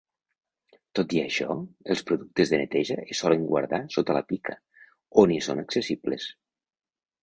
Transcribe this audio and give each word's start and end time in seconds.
Tot 0.99 1.13
i 1.17 1.21
això, 1.23 1.57
els 1.97 2.01
productes 2.09 2.55
de 2.55 2.61
neteja 2.63 2.99
es 3.05 3.23
solen 3.27 3.47
guardar 3.55 3.83
sota 3.99 4.19
la 4.21 4.27
pica, 4.35 4.59
on 5.27 5.39
hi 5.39 5.43
són 5.51 5.67
accessibles. 5.69 6.33